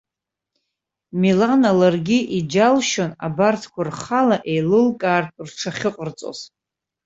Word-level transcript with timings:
Милана 1.21 1.71
ларгьы 1.79 2.19
иџьалшьон 2.37 3.11
абарҭқәа 3.25 3.81
рхала 3.89 4.37
еилылкаартә 4.51 5.39
рҽахьыҟарҵоз. 5.47 6.39